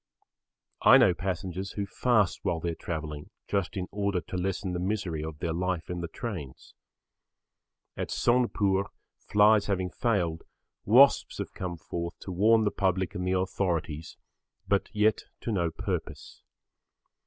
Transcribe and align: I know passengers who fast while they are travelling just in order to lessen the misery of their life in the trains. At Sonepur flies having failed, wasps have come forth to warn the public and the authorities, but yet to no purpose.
I 0.81 0.97
know 0.97 1.13
passengers 1.13 1.73
who 1.73 1.85
fast 1.85 2.39
while 2.41 2.59
they 2.59 2.71
are 2.71 2.73
travelling 2.73 3.29
just 3.47 3.77
in 3.77 3.87
order 3.91 4.19
to 4.19 4.35
lessen 4.35 4.73
the 4.73 4.79
misery 4.79 5.23
of 5.23 5.37
their 5.37 5.53
life 5.53 5.91
in 5.91 6.01
the 6.01 6.07
trains. 6.07 6.73
At 7.95 8.09
Sonepur 8.09 8.85
flies 9.29 9.67
having 9.67 9.91
failed, 9.91 10.41
wasps 10.85 11.37
have 11.37 11.53
come 11.53 11.77
forth 11.77 12.17
to 12.21 12.31
warn 12.31 12.63
the 12.63 12.71
public 12.71 13.13
and 13.13 13.27
the 13.27 13.33
authorities, 13.37 14.17
but 14.67 14.89
yet 14.91 15.25
to 15.41 15.51
no 15.51 15.69
purpose. 15.69 16.41